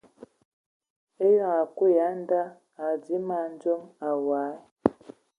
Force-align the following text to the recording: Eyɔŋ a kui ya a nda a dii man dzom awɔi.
Eyɔŋ 1.25 1.51
a 1.61 1.71
kui 1.75 1.91
ya 1.97 2.05
a 2.11 2.19
nda 2.21 2.41
a 2.83 2.85
dii 3.03 3.21
man 3.27 3.49
dzom 3.59 3.81
awɔi. 4.07 4.43